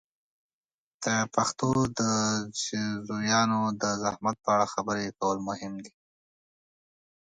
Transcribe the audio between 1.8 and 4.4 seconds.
د زویانو د زحمت